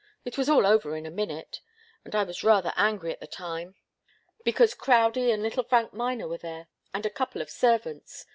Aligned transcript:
It 0.25 0.35
was 0.35 0.49
all 0.49 0.65
over 0.65 0.95
in 0.97 1.05
a 1.05 1.11
minute; 1.11 1.61
and 2.03 2.15
I 2.15 2.23
was 2.23 2.43
rather 2.43 2.73
angry 2.75 3.11
at 3.11 3.19
the 3.19 3.27
time, 3.27 3.75
because 4.43 4.73
Crowdie 4.73 5.29
and 5.29 5.43
little 5.43 5.63
Frank 5.63 5.93
Miner 5.93 6.27
were 6.27 6.39
there, 6.39 6.69
and 6.91 7.05
a 7.05 7.09
couple 7.11 7.39
of 7.39 7.51
servants. 7.51 8.25